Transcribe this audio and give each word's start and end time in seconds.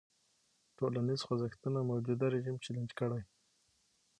ټولنیز 0.77 1.21
خوځښتونه 1.27 1.79
موجوده 1.89 2.25
رژیم 2.33 2.55
چلنج 2.63 2.89
کړي. 2.99 3.21